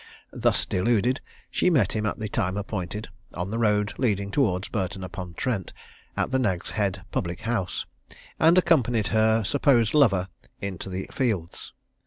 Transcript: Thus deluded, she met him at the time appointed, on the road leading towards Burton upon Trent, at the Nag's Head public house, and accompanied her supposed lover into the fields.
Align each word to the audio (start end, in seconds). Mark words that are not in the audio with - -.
Thus 0.33 0.65
deluded, 0.65 1.21
she 1.51 1.69
met 1.69 1.95
him 1.95 2.07
at 2.07 2.17
the 2.17 2.27
time 2.27 2.57
appointed, 2.57 3.09
on 3.35 3.51
the 3.51 3.59
road 3.59 3.93
leading 3.99 4.31
towards 4.31 4.67
Burton 4.67 5.03
upon 5.03 5.35
Trent, 5.35 5.73
at 6.17 6.31
the 6.31 6.39
Nag's 6.39 6.71
Head 6.71 7.03
public 7.11 7.41
house, 7.41 7.85
and 8.39 8.57
accompanied 8.57 9.09
her 9.09 9.43
supposed 9.43 9.93
lover 9.93 10.27
into 10.59 10.89
the 10.89 11.07
fields. 11.13 11.73